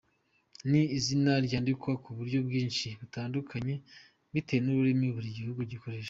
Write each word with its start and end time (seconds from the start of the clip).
Ni 0.69 0.81
izina 0.97 1.31
ryandikwa 1.45 1.91
mu 2.03 2.11
buryo 2.17 2.39
bwinshi 2.47 2.87
butandukanye 2.99 3.73
bitewe 4.33 4.59
n’ururimi 4.63 5.07
buri 5.15 5.29
gihugu 5.39 5.61
gikoresha. 5.71 5.99